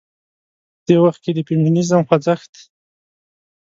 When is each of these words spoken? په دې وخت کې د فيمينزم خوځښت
په 0.77 0.81
دې 0.87 0.95
وخت 1.03 1.19
کې 1.23 1.31
د 1.33 1.39
فيمينزم 1.47 2.01
خوځښت 2.07 2.53